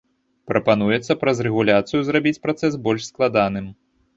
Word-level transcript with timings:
Прапануецца 0.51 1.17
праз 1.25 1.43
рэгуляцыю 1.47 2.01
зрабіць 2.09 2.35
працэс 2.47 2.81
больш 2.89 3.03
складаным. 3.11 3.73